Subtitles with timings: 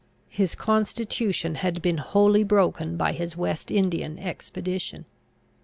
[0.29, 5.05] His constitution had been wholly broken by his West Indian expedition.